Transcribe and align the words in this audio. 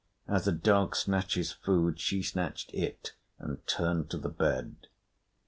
As 0.27 0.47
a 0.47 0.51
dog 0.51 0.95
snatches 0.95 1.51
food 1.51 1.99
she 1.99 2.23
snatched 2.23 2.73
it, 2.73 3.13
and 3.37 3.63
turned 3.67 4.09
to 4.09 4.17
the 4.17 4.29
bed. 4.29 4.87